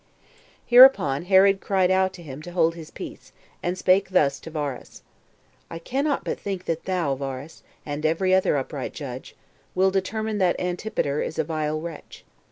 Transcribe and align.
2. 0.01 0.03
Hereupon 0.77 1.25
Herod 1.25 1.61
cried 1.61 1.91
out 1.91 2.11
to 2.13 2.23
him 2.23 2.41
to 2.41 2.53
hold 2.53 2.73
his 2.73 2.89
peace, 2.89 3.31
and 3.61 3.77
spake 3.77 4.09
thus 4.09 4.39
to 4.39 4.49
Varus: 4.49 5.03
"I 5.69 5.77
cannot 5.77 6.23
but 6.23 6.39
think 6.39 6.65
that 6.65 6.85
thou, 6.85 7.13
Varus, 7.13 7.61
and 7.85 8.03
every 8.03 8.33
other 8.33 8.57
upright 8.57 8.93
judge, 8.95 9.35
will 9.75 9.91
determine 9.91 10.39
that 10.39 10.59
Antipater 10.59 11.21
is 11.21 11.37
a 11.37 11.43
vile 11.43 11.79
wretch. 11.79 12.25